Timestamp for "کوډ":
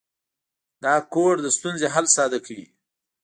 1.13-1.35